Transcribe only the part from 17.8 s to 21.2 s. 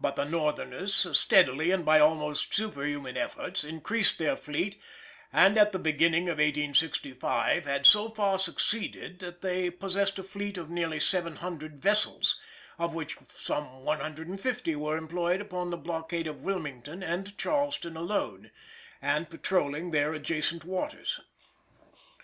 alone, and patrolling their adjacent waters.